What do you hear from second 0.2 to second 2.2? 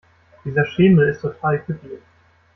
Dieser Schemel ist total kippelig.